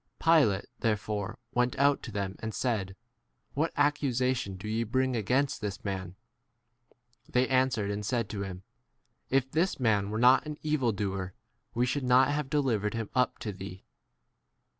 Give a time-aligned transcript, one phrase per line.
[0.19, 2.95] Pilate there fore went out to them and said,
[3.53, 6.15] What accusation do ye bring 30 against this man?
[7.29, 8.63] They answered and said to him,
[9.29, 11.35] If this [man] were not an evildoer
[11.75, 13.83] we should not have delivered him up to thee.